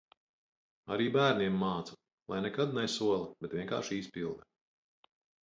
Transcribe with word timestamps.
Arī 0.95 1.05
bērniem 1.15 1.59
mācu, 1.63 1.97
lai 2.33 2.39
nekad 2.47 2.73
nesola, 2.79 3.21
bet 3.47 3.55
vienkārši 3.61 4.01
izpilda. 4.07 4.51